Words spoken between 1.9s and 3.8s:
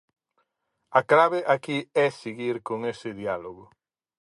é seguir con ese diálogo.